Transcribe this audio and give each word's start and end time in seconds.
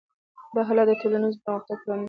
دا 0.53 0.61
حالت 0.67 0.85
د 0.87 0.91
ټولنیز 1.01 1.35
پرمختګ 1.43 1.67
پر 1.79 1.81
وړاندې 1.81 1.89
خنډ 1.89 1.97
دی. 1.99 1.99